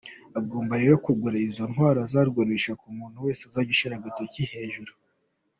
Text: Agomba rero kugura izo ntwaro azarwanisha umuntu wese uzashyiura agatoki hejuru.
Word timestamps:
Agomba 0.39 0.73
rero 0.81 0.95
kugura 1.05 1.37
izo 1.47 1.63
ntwaro 1.71 1.99
azarwanisha 2.05 2.71
umuntu 2.91 3.17
wese 3.25 3.41
uzashyiura 3.49 3.93
agatoki 3.97 4.41
hejuru. 4.53 4.91